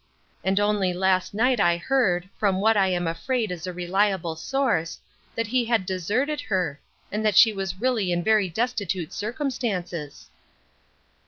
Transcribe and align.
And 0.43 0.59
only 0.59 0.93
last 0.93 1.31
night 1.31 1.59
I 1.59 1.77
heard, 1.77 2.27
from 2.39 2.59
what, 2.59 2.75
I 2.75 2.87
am 2.87 3.05
afraid, 3.05 3.51
is 3.51 3.67
a 3.67 3.71
reliable 3.71 4.35
source, 4.35 4.99
that 5.35 5.45
he 5.45 5.65
had 5.65 5.85
deserted 5.85 6.41
her, 6.41 6.79
and 7.11 7.23
that 7.23 7.35
she 7.37 7.53
was 7.53 7.79
really 7.79 8.11
in 8.11 8.23
very 8.23 8.49
destitute 8.49 9.13
circumstances." 9.13 10.31